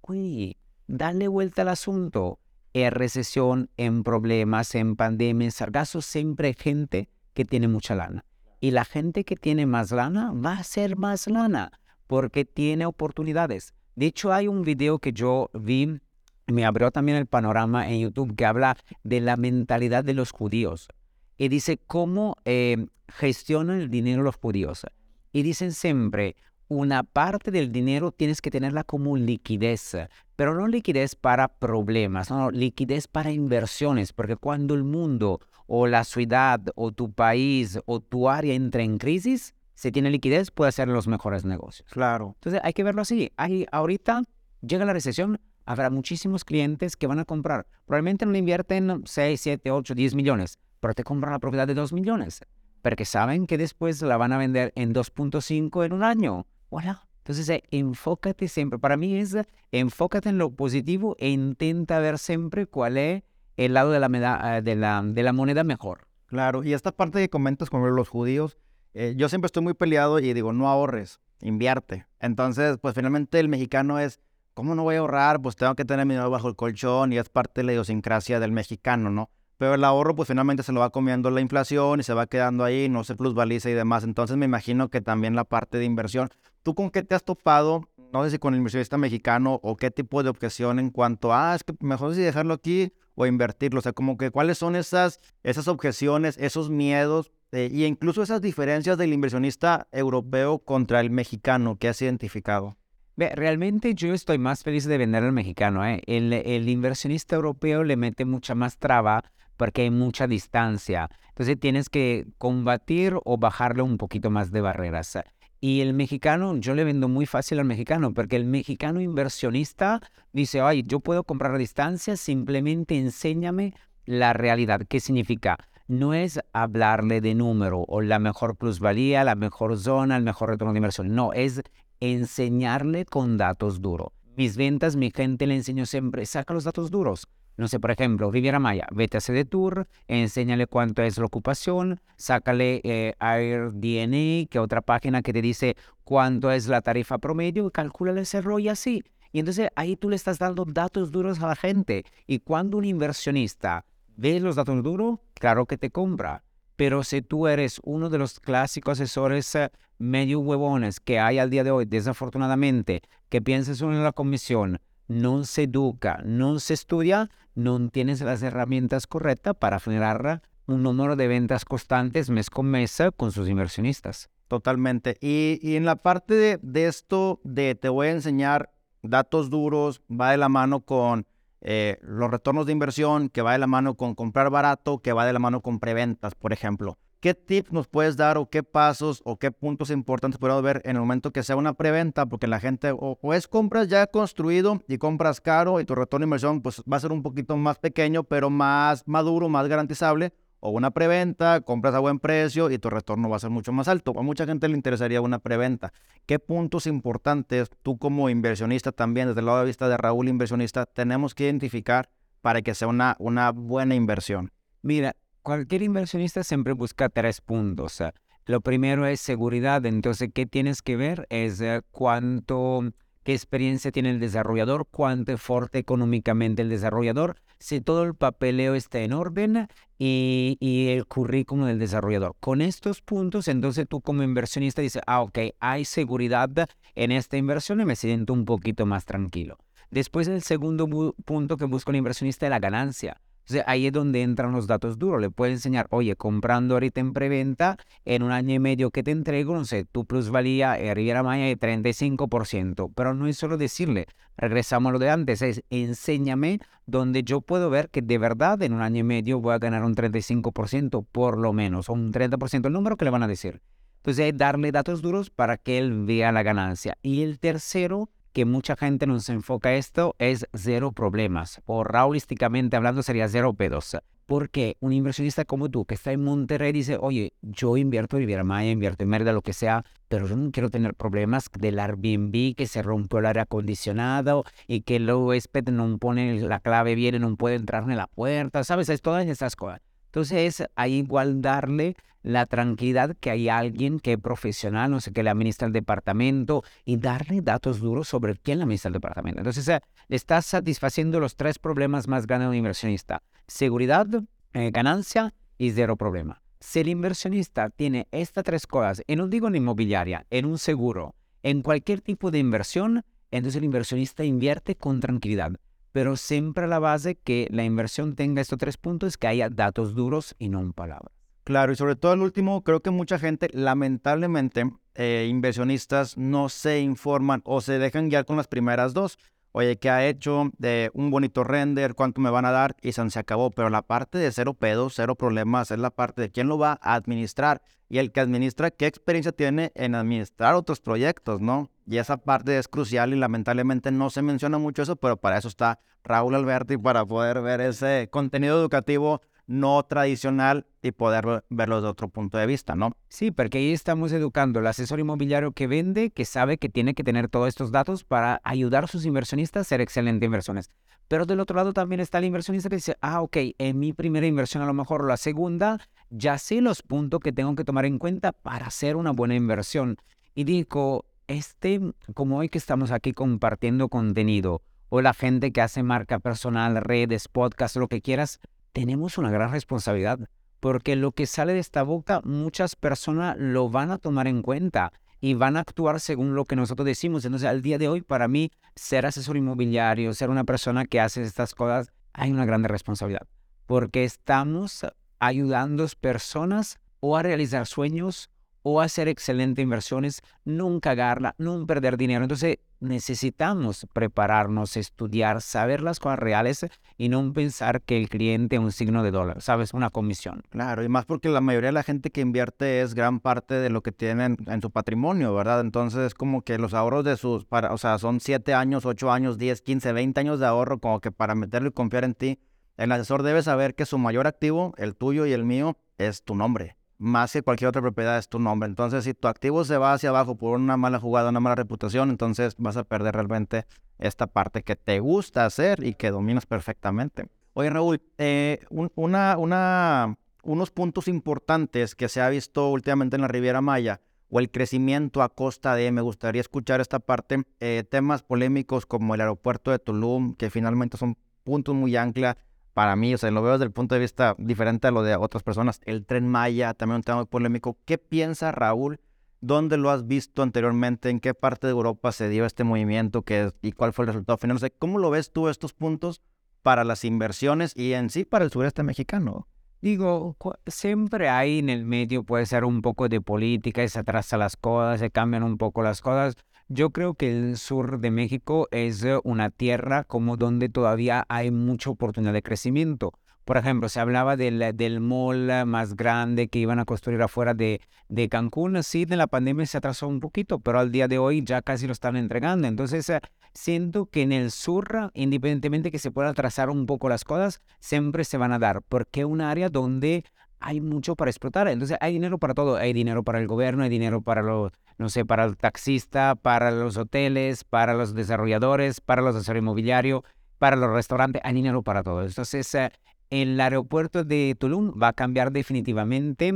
[0.00, 2.38] Uy, dale vuelta al asunto.
[2.74, 8.24] En recesión, en problemas, en pandemia, en sargazo, siempre hay gente que tiene mucha lana.
[8.60, 11.72] Y la gente que tiene más lana va a ser más lana
[12.06, 13.74] porque tiene oportunidades.
[13.94, 16.00] De hecho, hay un video que yo vi,
[16.46, 20.88] me abrió también el panorama en YouTube, que habla de la mentalidad de los judíos.
[21.36, 24.86] Y dice cómo eh, gestionan el dinero los judíos.
[25.32, 26.36] Y dicen siempre,
[26.68, 29.96] una parte del dinero tienes que tenerla como liquidez,
[30.36, 36.04] pero no liquidez para problemas, no, liquidez para inversiones, porque cuando el mundo o la
[36.04, 40.86] ciudad o tu país o tu área entra en crisis, si tiene liquidez, puede hacer
[40.86, 41.88] los mejores negocios.
[41.90, 42.36] Claro.
[42.36, 43.32] Entonces hay que verlo así.
[43.36, 44.22] Hay, ahorita
[44.60, 47.66] llega la recesión, habrá muchísimos clientes que van a comprar.
[47.84, 51.74] Probablemente no le invierten 6, 7, 8, 10 millones, pero te compran la propiedad de
[51.74, 52.42] 2 millones,
[52.80, 56.46] porque saben que después la van a vender en 2.5 en un año.
[56.70, 57.08] Voilà.
[57.18, 58.78] Entonces, eh, enfócate siempre.
[58.78, 59.36] Para mí es
[59.72, 63.24] enfócate en lo positivo e intenta ver siempre cuál es
[63.56, 66.06] el lado de la, de la, de la moneda mejor.
[66.26, 68.56] Claro, y esta parte que comentas con los judíos,
[68.94, 72.06] eh, yo siempre estoy muy peleado y digo, no ahorres, invierte.
[72.20, 74.20] Entonces, pues finalmente el mexicano es,
[74.54, 75.40] ¿cómo no voy a ahorrar?
[75.40, 78.38] Pues tengo que tener mi dinero bajo el colchón y es parte de la idiosincrasia
[78.38, 79.30] del mexicano, ¿no?
[79.56, 82.64] Pero el ahorro, pues finalmente se lo va comiendo la inflación y se va quedando
[82.64, 84.02] ahí, no se plusvaliza y demás.
[84.04, 86.30] Entonces me imagino que también la parte de inversión.
[86.62, 87.88] ¿Tú con qué te has topado?
[88.12, 91.52] No sé si con el inversionista mexicano o qué tipo de objeción en cuanto a,
[91.52, 93.78] ah, es que mejor si dejarlo aquí o invertirlo.
[93.78, 98.40] O sea, como que cuáles son esas, esas objeciones, esos miedos eh, y incluso esas
[98.40, 102.76] diferencias del inversionista europeo contra el mexicano que has identificado.
[103.16, 105.86] realmente yo estoy más feliz de vender al mexicano.
[105.86, 106.02] ¿eh?
[106.06, 109.22] El, el, inversionista europeo le mete mucha más traba
[109.58, 111.10] porque hay mucha distancia.
[111.28, 115.18] Entonces tienes que combatir o bajarle un poquito más de barreras.
[115.60, 120.00] Y el mexicano, yo le vendo muy fácil al mexicano, porque el mexicano inversionista
[120.32, 124.80] dice, ay, yo puedo comprar a distancia, simplemente enséñame la realidad.
[124.88, 125.58] ¿Qué significa?
[125.92, 130.72] No es hablarle de número o la mejor plusvalía, la mejor zona, el mejor retorno
[130.72, 131.14] de inversión.
[131.14, 131.62] No, es
[132.00, 134.08] enseñarle con datos duros.
[134.36, 137.28] Mis ventas, mi gente le enseño siempre, saca los datos duros.
[137.58, 142.00] No sé, por ejemplo, Riviera Maya, vete a CD Tour, enséñale cuánto es la ocupación,
[142.16, 147.70] sácale eh, AirDNA, que otra página que te dice cuánto es la tarifa promedio, y
[147.70, 149.04] calcúlale ese rollo así.
[149.30, 152.04] Y entonces ahí tú le estás dando datos duros a la gente.
[152.26, 153.84] Y cuando un inversionista
[154.16, 156.44] ve los datos duros, claro que te compra.
[156.76, 161.50] Pero si tú eres uno de los clásicos asesores eh, medio huevones que hay al
[161.50, 164.78] día de hoy, desafortunadamente, que piensas en la comisión,
[165.08, 171.16] no se educa, no se estudia, no tienes las herramientas correctas para generar un número
[171.16, 174.30] de ventas constantes mes con mes eh, con sus inversionistas.
[174.46, 175.16] Totalmente.
[175.20, 178.70] Y, y en la parte de, de, esto de te voy a enseñar
[179.02, 181.26] datos duros, va de la mano con
[181.62, 185.24] eh, los retornos de inversión, que va de la mano con comprar barato, que va
[185.24, 186.98] de la mano con preventas, por ejemplo.
[187.20, 190.96] ¿Qué tips nos puedes dar o qué pasos o qué puntos importantes podemos ver en
[190.96, 192.26] el momento que sea una preventa?
[192.26, 196.24] Porque la gente o, o, es compras ya construido y compras caro y tu retorno
[196.24, 200.32] de inversión pues va a ser un poquito más pequeño, pero más maduro, más garantizable
[200.64, 203.88] o una preventa, compras a buen precio y tu retorno va a ser mucho más
[203.88, 204.14] alto.
[204.16, 205.92] A mucha gente le interesaría una preventa.
[206.24, 210.86] ¿Qué puntos importantes tú como inversionista también, desde el lado de vista de Raúl inversionista,
[210.86, 212.10] tenemos que identificar
[212.42, 214.52] para que sea una, una buena inversión?
[214.82, 218.00] Mira, cualquier inversionista siempre busca tres puntos.
[218.46, 219.84] Lo primero es seguridad.
[219.84, 221.26] Entonces, ¿qué tienes que ver?
[221.28, 222.84] Es eh, cuánto
[223.22, 229.00] qué experiencia tiene el desarrollador, cuánto fuerte económicamente el desarrollador, si todo el papeleo está
[229.00, 232.34] en orden y, el currículum del desarrollador.
[232.40, 236.50] Con estos puntos, entonces tú como inversionista dices, ah, ok, hay seguridad
[236.94, 239.58] en esta inversión y me siento un poquito más tranquilo.
[239.90, 240.88] Después el segundo
[241.24, 243.20] punto que busca el inversionista es la ganancia.
[243.42, 245.20] Entonces ahí es donde entran los datos duros.
[245.20, 249.10] Le puede enseñar, oye, comprando ahorita en preventa, en un año y medio que te
[249.10, 252.92] entrego, no sé, tu plusvalía en Riviera Maya de 35%.
[252.94, 257.70] Pero no es solo decirle, regresamos a lo de antes, es enséñame donde yo puedo
[257.70, 261.38] ver que de verdad en un año y medio voy a ganar un 35% por
[261.38, 263.60] lo menos, o un 30% el número que le van a decir.
[263.98, 266.98] Entonces es darle datos duros para que él vea la ganancia.
[267.02, 273.02] Y el tercero que mucha gente nos enfoca esto es cero problemas, o raulísticamente hablando
[273.02, 273.96] sería cero pedos.
[274.26, 278.44] Porque un inversionista como tú que está en Monterrey dice, oye, yo invierto en Riviera
[278.44, 282.54] Maya, invierto en Mérida, lo que sea, pero yo no quiero tener problemas del Airbnb,
[282.54, 287.16] que se rompió el aire acondicionado y que el huésped no pone la clave bien
[287.16, 288.88] y no puede entrar en la puerta, ¿sabes?
[288.88, 289.80] Es todas esas cosas.
[290.06, 295.12] Entonces es ahí igual darle la tranquilidad que hay alguien que es profesional, no sé,
[295.12, 299.40] que le administra el departamento y darle datos duros sobre quién le administra el departamento.
[299.40, 299.66] Entonces
[300.08, 303.22] le estás satisfaciendo los tres problemas más grandes de un inversionista.
[303.46, 304.06] Seguridad,
[304.52, 306.42] eh, ganancia y cero problema.
[306.60, 311.16] Si el inversionista tiene estas tres cosas, y no digo en inmobiliaria, en un seguro,
[311.42, 315.52] en cualquier tipo de inversión, entonces el inversionista invierte con tranquilidad
[315.92, 319.94] pero siempre a la base que la inversión tenga estos tres puntos, que haya datos
[319.94, 321.21] duros y no palabras.
[321.44, 326.80] Claro, y sobre todo el último, creo que mucha gente, lamentablemente, eh, inversionistas no se
[326.80, 329.18] informan o se dejan guiar con las primeras dos.
[329.50, 330.50] Oye, ¿qué ha hecho?
[330.56, 332.76] De un bonito render, ¿cuánto me van a dar?
[332.80, 333.50] Y se acabó.
[333.50, 336.78] Pero la parte de cero pedos, cero problemas, es la parte de quién lo va
[336.80, 337.60] a administrar.
[337.88, 341.70] Y el que administra, ¿qué experiencia tiene en administrar otros proyectos, no?
[341.86, 345.48] Y esa parte es crucial y lamentablemente no se menciona mucho eso, pero para eso
[345.48, 351.88] está Raúl Alberti, para poder ver ese contenido educativo no tradicional y poder verlo desde
[351.88, 352.92] otro punto de vista, ¿no?
[353.08, 357.04] Sí, porque ahí estamos educando al asesor inmobiliario que vende, que sabe que tiene que
[357.04, 360.70] tener todos estos datos para ayudar a sus inversionistas a hacer excelentes inversiones.
[361.08, 364.26] Pero del otro lado también está el inversionista que dice, ah, ok, en mi primera
[364.26, 365.78] inversión a lo mejor la segunda,
[366.08, 369.98] ya sé los puntos que tengo que tomar en cuenta para hacer una buena inversión.
[370.34, 371.80] Y digo, este,
[372.14, 377.28] como hoy que estamos aquí compartiendo contenido, o la gente que hace marca personal, redes,
[377.28, 378.40] podcast, lo que quieras,
[378.72, 380.18] tenemos una gran responsabilidad,
[380.60, 384.92] porque lo que sale de esta boca muchas personas lo van a tomar en cuenta
[385.20, 387.24] y van a actuar según lo que nosotros decimos.
[387.24, 391.22] Entonces, al día de hoy, para mí, ser asesor inmobiliario, ser una persona que hace
[391.22, 393.26] estas cosas, hay una gran responsabilidad,
[393.66, 394.84] porque estamos
[395.20, 398.30] ayudando a personas o a realizar sueños
[398.62, 402.24] o hacer excelentes inversiones, nunca cagarla, no perder dinero.
[402.24, 408.62] Entonces necesitamos prepararnos, estudiar, saber las cosas reales y no pensar que el cliente es
[408.62, 409.72] un signo de dólar, ¿sabes?
[409.72, 410.42] Una comisión.
[410.50, 413.70] Claro, y más porque la mayoría de la gente que invierte es gran parte de
[413.70, 415.60] lo que tienen en su patrimonio, ¿verdad?
[415.60, 419.12] Entonces es como que los ahorros de sus, para, o sea, son 7 años, 8
[419.12, 422.40] años, 10, 15, 20 años de ahorro como que para meterlo y confiar en ti.
[422.76, 426.34] El asesor debe saber que su mayor activo, el tuyo y el mío, es tu
[426.34, 428.68] nombre más que cualquier otra propiedad es tu nombre.
[428.68, 432.10] Entonces, si tu activo se va hacia abajo por una mala jugada, una mala reputación,
[432.10, 433.66] entonces vas a perder realmente
[433.98, 437.26] esta parte que te gusta hacer y que dominas perfectamente.
[437.54, 438.60] Oye, Raúl, eh,
[438.94, 444.00] una, una, unos puntos importantes que se ha visto últimamente en la Riviera Maya.
[444.34, 449.14] o el crecimiento a costa de, me gustaría escuchar esta parte, eh, temas polémicos como
[449.14, 452.38] el aeropuerto de Tulum, que finalmente son puntos muy ancla
[452.74, 455.16] para mí, o sea, lo veo desde el punto de vista diferente a lo de
[455.16, 455.80] otras personas.
[455.84, 457.76] El tren Maya, también un tema muy polémico.
[457.84, 459.00] ¿Qué piensa Raúl?
[459.40, 461.10] ¿Dónde lo has visto anteriormente?
[461.10, 463.22] ¿En qué parte de Europa se dio este movimiento?
[463.22, 464.58] ¿Qué, ¿Y cuál fue el resultado final?
[464.60, 466.22] No ¿cómo lo ves tú estos puntos
[466.62, 469.48] para las inversiones y en sí para el sureste mexicano?
[469.82, 470.36] Digo,
[470.68, 475.00] siempre hay en el medio, puede ser un poco de política, se atrasa las cosas,
[475.00, 476.36] se cambian un poco las cosas.
[476.68, 481.50] Yo creo que el sur de México es eh, una tierra como donde todavía hay
[481.50, 483.12] mucha oportunidad de crecimiento.
[483.44, 487.80] Por ejemplo, se hablaba del, del mall más grande que iban a construir afuera de,
[488.08, 488.80] de Cancún.
[488.84, 491.86] Sí, de la pandemia se atrasó un poquito, pero al día de hoy ya casi
[491.86, 492.68] lo están entregando.
[492.68, 493.20] Entonces, eh,
[493.52, 498.22] siento que en el sur, independientemente que se pueda atrasar un poco las cosas, siempre
[498.22, 500.24] se van a dar, porque es un área donde
[500.62, 501.68] hay mucho para explotar.
[501.68, 502.76] Entonces, hay dinero para todo.
[502.76, 506.70] Hay dinero para el gobierno, hay dinero para los, no sé, para el taxista, para
[506.70, 510.22] los hoteles, para los desarrolladores, para los asesores inmobiliarios,
[510.58, 511.42] para los restaurantes.
[511.44, 512.22] Hay dinero para todo.
[512.22, 512.90] Entonces, eh,
[513.30, 516.52] el aeropuerto de Tulum va a cambiar definitivamente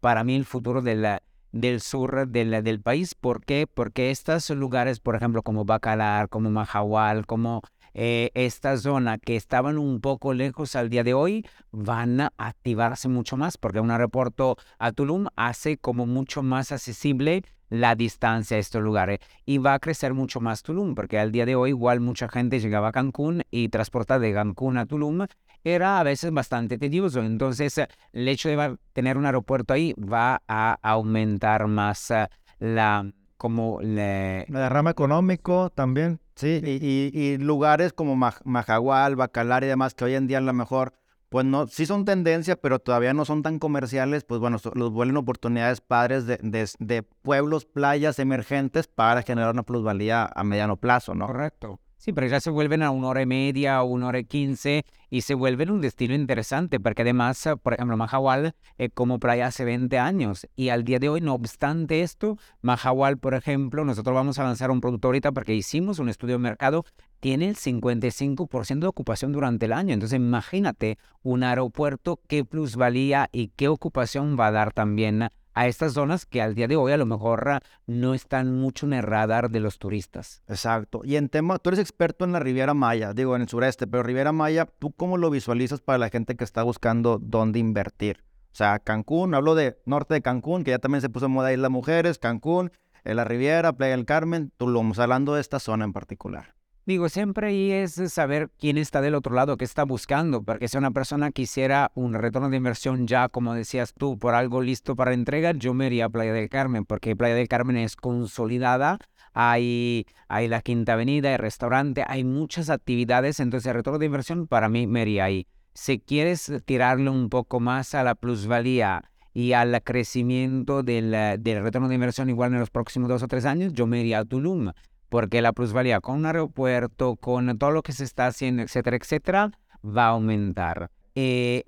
[0.00, 3.14] para mí el futuro del sur del país.
[3.14, 3.66] ¿Por qué?
[3.66, 7.62] Porque estos lugares, por ejemplo, como Bacalar, como Mahahual, como
[7.98, 13.08] eh, esta zona que estaban un poco lejos al día de hoy, van a activarse
[13.08, 18.60] mucho más, porque un aeropuerto a Tulum hace como mucho más accesible la distancia a
[18.60, 22.00] estos lugares y va a crecer mucho más Tulum, porque al día de hoy igual
[22.00, 25.26] mucha gente llegaba a Cancún y transportar de Cancún a Tulum
[25.64, 27.22] era a veces bastante tedioso.
[27.22, 27.80] Entonces,
[28.12, 32.28] el hecho de tener un aeropuerto ahí va a aumentar más eh,
[32.58, 36.20] la como la derrama económico también.
[36.36, 40.92] Sí, y, lugares como Majagual, Bacalar y demás, que hoy en día a lo mejor,
[41.30, 45.16] pues no, sí son tendencia, pero todavía no son tan comerciales, pues bueno, los vuelven
[45.16, 51.26] oportunidades padres de, de pueblos, playas emergentes para generar una plusvalía a mediano plazo, ¿no?
[51.26, 51.80] Correcto.
[52.06, 55.22] Sí, pero ya se vuelven a una hora y media una hora y quince y
[55.22, 59.64] se vuelven un destino interesante porque además, eh, por ejemplo, Mahahual eh, como playa hace
[59.64, 64.38] 20 años y al día de hoy, no obstante esto, Mahahual, por ejemplo, nosotros vamos
[64.38, 66.84] a lanzar un producto ahorita porque hicimos un estudio de mercado,
[67.18, 69.92] tiene el 55% de ocupación durante el año.
[69.92, 75.94] Entonces, imagínate un aeropuerto, qué plusvalía y qué ocupación va a dar también a estas
[75.94, 79.02] zonas que al día de hoy a lo mejor ah, no están mucho en el
[79.02, 80.42] radar de los turistas.
[80.48, 81.00] Exacto.
[81.02, 84.02] Y en tema, tú eres experto en la Riviera Maya, digo en el sureste, pero
[84.02, 88.22] Riviera Maya, ¿tú cómo lo visualizas para la gente que está buscando dónde invertir?
[88.52, 91.54] O sea, Cancún, hablo de norte de Cancún, que ya también se puso en moda
[91.54, 92.70] Isla Mujeres, Cancún,
[93.04, 96.55] en la Riviera, Playa del Carmen, Tulum, hablando de esta zona en particular.
[96.86, 100.78] Digo, siempre ahí es saber quién está del otro lado, qué está buscando, porque si
[100.78, 105.12] una persona quisiera un retorno de inversión ya, como decías tú, por algo listo para
[105.12, 108.98] entrega, yo me iría a Playa del Carmen, porque Playa del Carmen es consolidada,
[109.32, 114.46] hay, hay la Quinta Avenida, hay restaurante, hay muchas actividades, entonces el retorno de inversión
[114.46, 115.48] para mí me iría ahí.
[115.74, 121.88] Si quieres tirarle un poco más a la plusvalía y al crecimiento del, del retorno
[121.88, 124.70] de inversión igual en los próximos dos o tres años, yo me iría a Tulum
[125.08, 129.52] porque la plusvalía con un aeropuerto, con todo lo que se está haciendo, etcétera, etcétera,
[129.84, 130.90] va a aumentar.
[131.14, 131.62] Eh,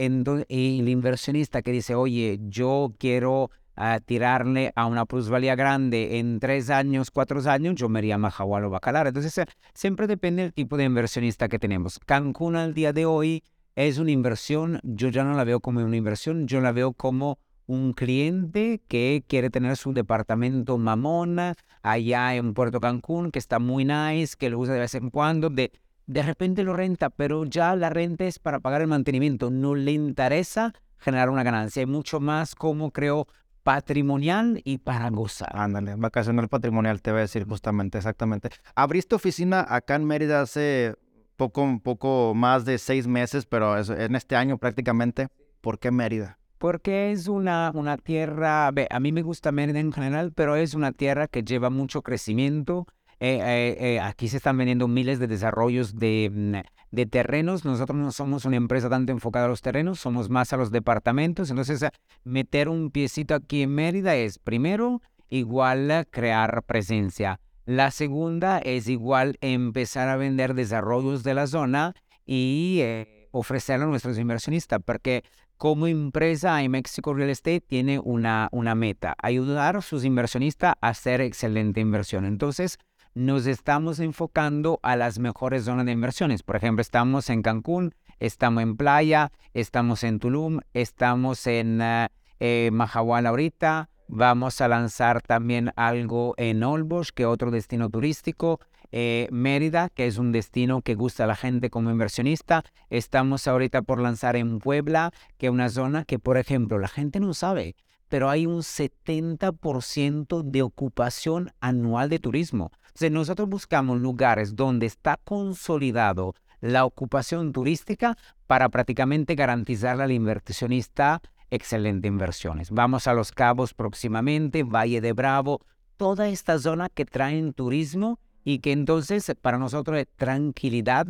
[0.48, 6.38] y el inversionista que dice, oye, yo quiero ah, tirarle a una plusvalía grande en
[6.38, 9.06] tres años, cuatro años, yo me iría a o Bacalar.
[9.06, 9.40] Entonces,
[9.72, 11.98] siempre depende del tipo de inversionista que tenemos.
[12.04, 13.42] Cancún al día de hoy
[13.74, 17.38] es una inversión, yo ya no la veo como una inversión, yo la veo como
[17.66, 21.54] un cliente que quiere tener su departamento mamona
[21.92, 25.50] allá en Puerto Cancún, que está muy nice, que lo usa de vez en cuando,
[25.50, 25.72] de,
[26.06, 29.92] de repente lo renta, pero ya la renta es para pagar el mantenimiento, no le
[29.92, 33.26] interesa generar una ganancia, hay mucho más como creo
[33.62, 35.50] patrimonial y para gozar.
[35.52, 38.48] Ándale, vacacional patrimonial te voy a decir justamente, exactamente.
[38.74, 40.94] Abriste oficina acá en Mérida hace
[41.36, 45.28] poco, un poco más de seis meses, pero en este año prácticamente.
[45.60, 46.38] ¿Por qué Mérida?
[46.58, 50.92] Porque es una, una tierra, a mí me gusta Mérida en general, pero es una
[50.92, 52.86] tierra que lleva mucho crecimiento.
[53.20, 57.64] Eh, eh, eh, aquí se están vendiendo miles de desarrollos de, mm, de, terrenos.
[57.64, 61.50] Nosotros no somos una empresa tanto enfocada a los terrenos, somos más a los departamentos.
[61.50, 61.84] Entonces,
[62.24, 67.40] meter un piecito aquí en Mérida es, primero, igual crear presencia.
[67.66, 71.94] La segunda es igual empezar a vender desarrollos de la zona
[72.24, 72.82] y
[73.30, 75.22] ofrecerlo a nuestros inversionistas, porque
[75.58, 81.20] como empresa Mexico Real Estate tiene una, una meta, ayudar a sus inversionistas a hacer
[81.20, 82.24] excelente inversión.
[82.24, 82.78] Entonces,
[83.14, 86.44] nos estamos enfocando a las mejores zonas de inversiones.
[86.44, 92.82] Por ejemplo, estamos en Cancún, estamos en Playa, estamos en Tulum, estamos en uh,
[93.26, 98.58] ahorita, Vamos a lanzar también algo en Olbosch, que es otro destino turístico.
[98.90, 102.64] Eh, Mérida, que es un destino que gusta a la gente como inversionista.
[102.88, 107.20] Estamos ahorita por lanzar en Puebla, que es una zona que, por ejemplo, la gente
[107.20, 107.76] no sabe,
[108.08, 112.70] pero hay un 70% de ocupación anual de turismo.
[112.86, 121.20] Entonces, nosotros buscamos lugares donde está consolidado la ocupación turística para prácticamente garantizarle al inversionista
[121.50, 122.70] excelentes inversiones.
[122.70, 125.60] Vamos a Los Cabos próximamente, Valle de Bravo,
[125.96, 131.06] toda esta zona que traen turismo y que entonces para nosotros es tranquilidad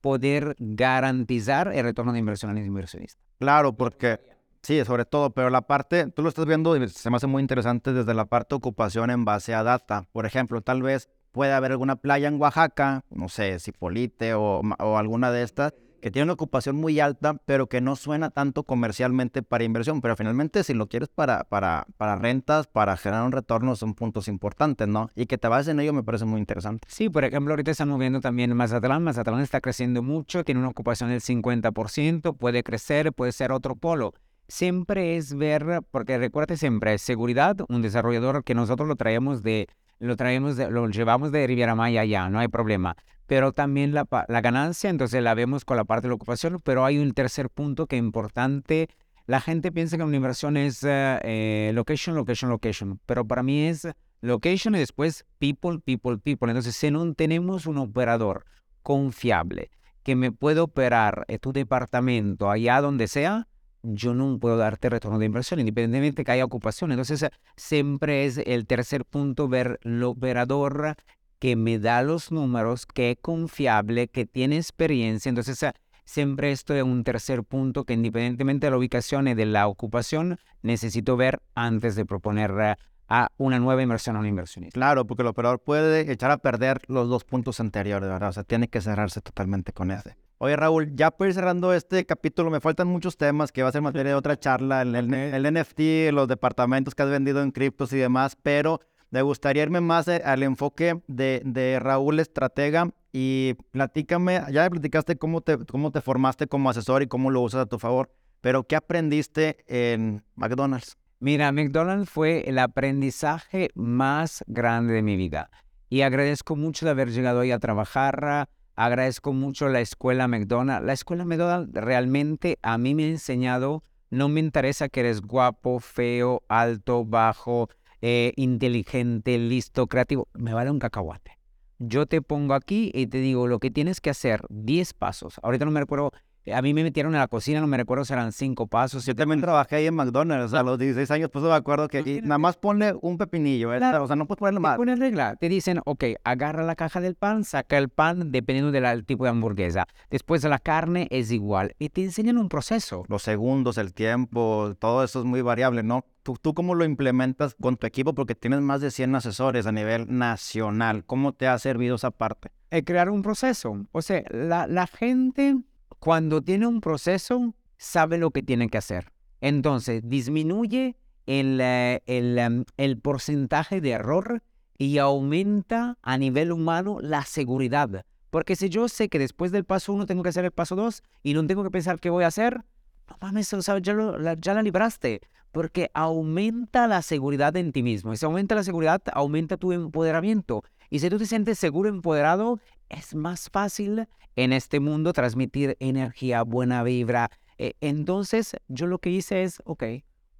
[0.00, 3.22] poder garantizar el retorno de inversión al inversionista.
[3.38, 4.20] Claro, porque
[4.62, 7.92] sí, sobre todo, pero la parte, tú lo estás viendo se me hace muy interesante
[7.92, 10.06] desde la parte de ocupación en base a data.
[10.12, 14.98] Por ejemplo, tal vez puede haber alguna playa en Oaxaca, no sé, Cipolite o, o
[14.98, 19.42] alguna de estas, que tiene una ocupación muy alta, pero que no suena tanto comercialmente
[19.42, 20.02] para inversión.
[20.02, 24.28] Pero finalmente, si lo quieres para, para, para rentas, para generar un retorno, son puntos
[24.28, 25.08] importantes, ¿no?
[25.14, 26.86] Y que te bases en ello me parece muy interesante.
[26.90, 29.02] Sí, por ejemplo, ahorita estamos viendo también Mazatlán.
[29.02, 34.12] Mazatlán está creciendo mucho, tiene una ocupación del 50%, puede crecer, puede ser otro polo.
[34.46, 39.68] Siempre es ver, porque recuerda siempre, seguridad, un desarrollador que nosotros lo traemos de
[40.00, 42.94] lo traemos, lo llevamos de Riviera Maya allá, no hay problema
[43.26, 46.84] pero también la, la, ganancia, entonces la vemos con la parte de la ocupación, pero
[46.84, 48.88] hay un tercer punto que es importante.
[49.26, 53.66] La gente piensa que una inversión es eh, eh, location, location, location, pero para mí
[53.66, 53.88] es
[54.20, 56.50] location y después people, people, people.
[56.50, 58.44] Entonces, si no tenemos un operador
[58.82, 59.70] confiable
[60.02, 63.48] que me puede operar en tu departamento allá donde sea,
[63.82, 66.90] yo no puedo darte retorno de inversión, independientemente que haya ocupación.
[66.90, 70.96] Entonces, siempre es el tercer punto ver el operador
[71.38, 75.28] que me da los números, que es confiable, que tiene experiencia.
[75.28, 79.46] Entonces, ah, siempre esto es un tercer punto que independientemente de la ubicación y de
[79.46, 82.76] la ocupación, necesito ver antes de proponer ah,
[83.08, 84.74] a una nueva inversión a un inversionista.
[84.74, 88.30] Claro, porque el operador puede echar a perder los dos puntos anteriores, ¿verdad?
[88.30, 90.16] O sea, tiene que cerrarse totalmente con ese.
[90.38, 93.72] Oye, Raúl, ya por ir cerrando este capítulo, me faltan muchos temas que va a
[93.72, 97.92] ser materia de otra charla, el, el NFT, los departamentos que has vendido en criptos
[97.92, 98.80] y demás, pero
[99.14, 105.16] me gustaría irme más eh, al enfoque de, Raúl Estratega y platícame, ya me platicaste
[105.16, 108.64] cómo te, cómo te formaste como asesor y cómo lo usas a tu favor, pero
[108.64, 110.98] ¿qué aprendiste en McDonald's?
[111.20, 115.48] Mira, McDonald's fue el aprendizaje más grande de mi vida
[115.88, 118.48] y agradezco mucho de haber llegado ahí a trabajar.
[118.74, 120.84] Agradezco mucho la escuela McDonald's.
[120.84, 125.78] La escuela McDonald's realmente a mí me ha enseñado, no me interesa que eres guapo,
[125.78, 127.68] feo, alto, bajo,
[128.00, 131.38] eh, inteligente, listo, creativo, me vale un cacahuate.
[131.78, 135.40] Yo te pongo aquí y te digo lo que tienes que hacer, 10 pasos.
[135.42, 136.12] Ahorita no me recuerdo
[136.52, 139.06] a mí me metieron en la cocina, no me recuerdo si eran cinco pasos.
[139.06, 142.38] Yo también trabajé ahí en McDonald's a los 16 años, pues me acuerdo que nada
[142.38, 143.78] más ponle un pepinillo, ¿eh?
[143.78, 144.78] o sea, no puedes ponerle más.
[144.78, 149.04] Te regla, te dicen, ok, agarra la caja del pan, saca el pan dependiendo del
[149.06, 149.86] tipo de hamburguesa.
[150.10, 153.04] Después la carne es igual y te enseñan un proceso.
[153.08, 156.04] Los segundos, el tiempo, todo eso es muy variable, ¿no?
[156.24, 158.14] ¿Tú, ¿Tú cómo lo implementas con tu equipo?
[158.14, 161.04] Porque tienes más de 100 asesores a nivel nacional.
[161.04, 162.50] ¿Cómo te ha servido esa parte?
[162.70, 163.86] El crear un proceso.
[163.92, 165.56] O sea, la, la gente
[166.04, 169.12] cuando tiene un proceso, sabe lo que tiene que hacer.
[169.40, 174.42] Entonces, disminuye el, eh, em, el, porcentaje de error
[174.76, 178.04] y aumenta a nivel humano la seguridad.
[178.28, 181.02] Porque si yo sé que después del paso uno tengo que hacer el paso dos
[181.22, 182.64] y no tengo que pensar qué voy a hacer,
[183.08, 185.20] no mames, ya, la, ya la libraste.
[185.52, 188.12] Porque aumenta la seguridad en ti mismo.
[188.12, 190.64] Y si aumenta la seguridad, aumenta tu empoderamiento.
[190.90, 196.42] Y si tú te sientes seguro, empoderado, es más fácil en este mundo transmitir energía,
[196.42, 197.30] buena vibra.
[197.58, 199.84] Eh, entonces, yo lo que hice es, ok,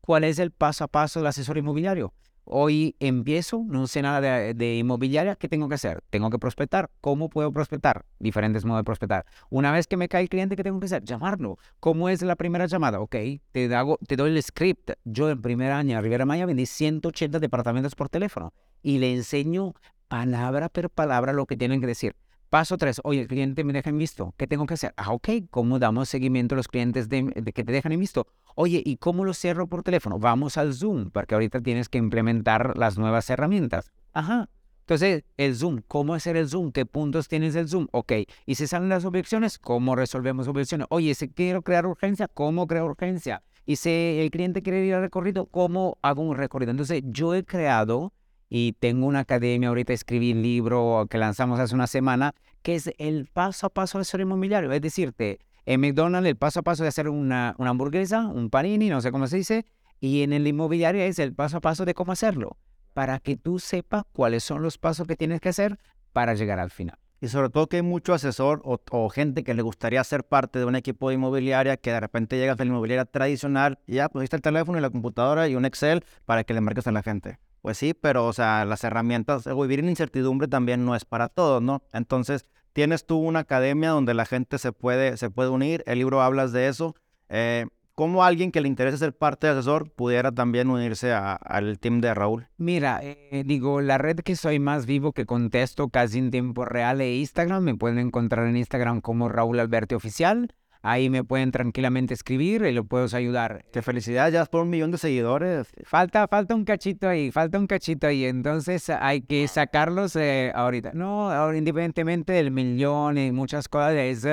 [0.01, 2.13] ¿cuál es el paso a paso del asesor inmobiliario?
[2.47, 6.03] Hoy empiezo, no sé nada de, inmobiliaria, ¿qué tengo que hacer?
[6.11, 6.91] Tengo que prospectar.
[7.01, 8.05] ¿Cómo puedo prospectar?
[8.19, 9.25] Diferentes modos de prospectar.
[9.49, 11.03] Una vez que me cae el cliente, ¿qué tengo que hacer?
[11.05, 11.57] Llamarlo.
[11.81, 13.01] ¿Cómo es la primera llamada?
[13.01, 13.17] Ok,
[13.51, 14.91] te, doy el script.
[15.05, 18.53] Yo en primer año en Riviera Maya vendí 180 departamentos por teléfono
[18.83, 19.73] y le enseño
[20.09, 22.15] palabra por palabra lo que tienen que decir.
[22.51, 24.35] Paso tres, oye, el cliente me deja en visto.
[24.37, 24.93] ¿Qué tengo que hacer?
[24.97, 28.29] Ah, ok, ¿cómo damos seguimiento a los clientes que te dejan en visto?
[28.57, 30.19] Oye, ¿y cómo lo cierro por teléfono?
[30.19, 33.91] Vamos al Zoom, porque ahorita tienes que implementar las nuevas herramientas.
[34.13, 34.49] Ajá.
[34.81, 36.71] Entonces, el Zoom, ¿cómo hacer el Zoom?
[36.71, 37.89] ¿Qué puntos tienes el Zoom?
[37.91, 38.13] Ok.
[38.47, 39.59] ¿Y si salen las objeciones?
[39.59, 40.87] ¿Cómo resolvemos objeciones?
[40.91, 43.43] Oye, si quiero crear urgencia, ¿cómo creo urgencia?
[43.67, 46.71] Y si el cliente quiere ir al recorrido, ¿cómo hago un recorrido?
[46.71, 48.13] Entonces, yo he creado
[48.49, 52.93] y tengo una academia, ahorita escribí un libro que lanzamos hace una semana, que es
[52.99, 54.71] el paso a paso del ser inmobiliario.
[54.71, 58.89] Es decirte, en McDonald's el paso a paso de hacer una, una hamburguesa, un panini,
[58.89, 59.67] no sé cómo se dice,
[60.01, 62.59] Y en el inmobiliario es el paso a paso de cómo hacerlo,
[62.93, 65.79] para que tú sepas cuáles son los pasos que tienes que hacer
[66.13, 66.99] para llegar al final.
[67.25, 70.67] Y sobre todo que hay mucho asesor o, gente que le gustaría ser parte de
[70.67, 74.37] un equipo de inmobiliaria que de repente llegas a la inmobiliaria tradicional y ya, está
[74.37, 77.39] el teléfono y la computadora y un Excel para que le marques a la gente.
[77.63, 81.63] Pues sí, pero o sea, las herramientas, vivir en incertidumbre también no es para todos,
[81.63, 81.83] ¿no?
[81.95, 82.45] Entonces,
[82.75, 86.53] tienes tú una academia donde la gente se puede, se puede unir, el libro hablas
[86.53, 86.95] de eso.
[87.31, 92.01] Eh, ¿Cómo alguien que le interese ser parte de asesor pudiera también unirse al team
[92.01, 92.49] de Raúl?
[92.57, 97.01] Mira, eh, digo, la red que soy más vivo, que contesto casi en tiempo real
[97.01, 97.63] es Instagram.
[97.63, 100.53] Me pueden encontrar en Instagram como Raúl Alberti Oficial.
[100.87, 103.65] Ahí me pueden tranquilamente escribir y lo puedo ayudar.
[103.73, 105.67] Qué felicidad, ya por un millón de seguidores.
[105.85, 108.27] Falta, falta un cachito ahí, falta un cachito ahí.
[108.27, 110.93] Entonces hay que sacarlos eh, ahorita.
[110.93, 114.27] No, ahora, independientemente del millón y muchas cosas, es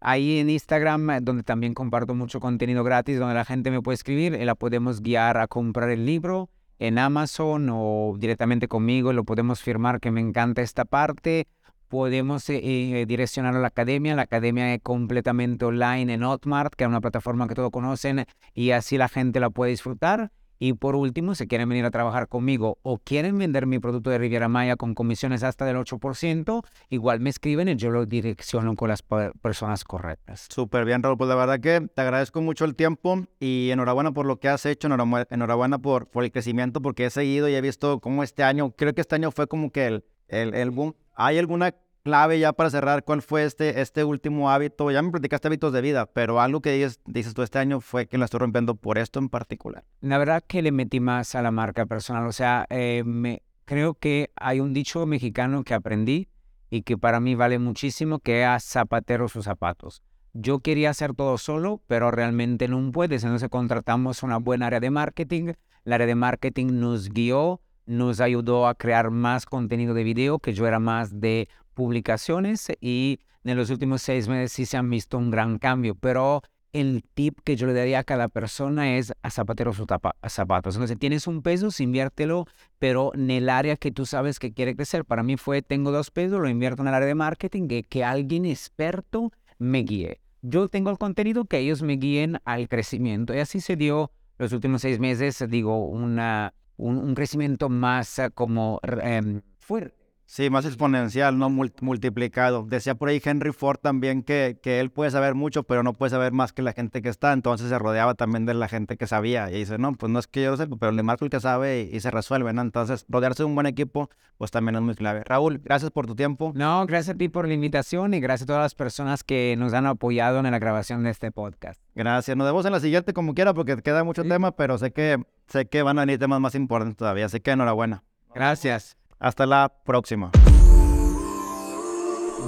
[0.00, 3.94] Ahí en Instagram, eh, donde también comparto mucho contenido gratis, donde la gente me puede
[3.94, 9.24] escribir, y la podemos guiar a comprar el libro en Amazon o directamente conmigo, lo
[9.24, 11.48] podemos firmar que me encanta esta parte.
[11.88, 14.14] Podemos eh, eh, direccionar a la academia.
[14.14, 18.70] La academia es completamente online en Hotmart, que es una plataforma que todos conocen y
[18.72, 20.30] así la gente la puede disfrutar.
[20.58, 24.18] Y por último, si quieren venir a trabajar conmigo o quieren vender mi producto de
[24.18, 28.88] Riviera Maya con comisiones hasta del 8%, igual me escriben y yo lo direcciono con
[28.88, 29.02] las
[29.42, 30.48] personas correctas.
[30.50, 31.18] Súper bien, Raúl.
[31.18, 34.64] Pues la verdad que te agradezco mucho el tiempo y enhorabuena por lo que has
[34.64, 38.70] hecho, enhorabuena por, por el crecimiento, porque he seguido y he visto cómo este año,
[38.70, 40.94] creo que este año fue como que el, el, el boom.
[41.16, 44.90] ¿Hay alguna clave ya para cerrar, ¿cuál fue este, este último hábito?
[44.90, 48.06] Ya me platicaste hábitos de vida, pero algo que dices, dices tú este año fue
[48.06, 49.82] que la estoy rompiendo por esto en particular.
[50.02, 53.94] La verdad que le metí más a la marca personal, o sea, eh, me, creo
[53.94, 56.28] que hay un dicho mexicano que aprendí
[56.68, 60.02] y que para mí vale muchísimo, que es zapatero sus zapatos.
[60.34, 64.90] Yo quería hacer todo solo, pero realmente no puedes, entonces contratamos una buena área de
[64.90, 65.54] marketing,
[65.84, 70.52] la área de marketing nos guió, nos ayudó a crear más contenido de video, que
[70.52, 75.18] yo era más de publicaciones y en los últimos seis meses sí se han visto
[75.18, 79.30] un gran cambio, pero el tip que yo le daría a cada persona es a
[79.30, 79.86] zapateros o
[80.28, 80.74] zapatos.
[80.74, 82.46] Entonces, tienes un peso, inviértelo,
[82.78, 85.04] pero en el área que tú sabes que quiere crecer.
[85.04, 88.04] Para mí fue, tengo dos pesos, lo invierto en el área de marketing, que, que
[88.04, 90.20] alguien experto me guíe.
[90.42, 93.34] Yo tengo el contenido, que ellos me guíen al crecimiento.
[93.34, 98.80] Y así se dio los últimos seis meses, digo, una, un, crecimiento más eh, como
[98.82, 102.66] em, fuerte Sí, más exponencial, no multiplicado.
[102.68, 106.10] Decía por ahí Henry Ford también que, que él puede saber mucho, pero no puede
[106.10, 107.32] saber más que la gente que está.
[107.32, 109.48] Entonces se rodeaba también de la gente que sabía.
[109.52, 111.38] Y dice, no, pues no es que yo lo sepa, pero le marco el que
[111.38, 112.62] sabe y, se resuelve, ¿no?
[112.62, 115.22] Entonces, rodearse de un buen equipo, pues también es muy clave.
[115.24, 116.52] Raúl, gracias por tu tiempo.
[116.56, 119.74] No, gracias a ti por la invitación y gracias a todas las personas que nos
[119.74, 121.80] han apoyado en la grabación de este podcast.
[121.94, 122.36] Gracias.
[122.36, 125.66] Nos vemos en la siguiente como quiera porque queda mucho tema, pero sé que, sé
[125.66, 127.26] que van a venir temas más importantes todavía.
[127.26, 128.02] Así que enhorabuena.
[128.34, 128.96] Gracias.
[129.18, 130.30] Hasta la próxima.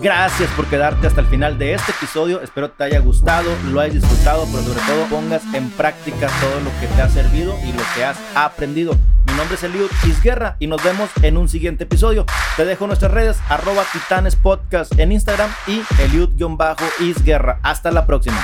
[0.01, 2.41] Gracias por quedarte hasta el final de este episodio.
[2.41, 6.71] Espero te haya gustado, lo hayas disfrutado, pero sobre todo pongas en práctica todo lo
[6.81, 8.93] que te ha servido y lo que has aprendido.
[9.27, 12.27] Mi nombre es Eliud Isguerra y nos vemos en un siguiente episodio.
[12.57, 17.59] Te dejo nuestras redes arroba titanes podcast en Instagram y Eliud-Isguerra.
[17.63, 18.39] Hasta la próxima.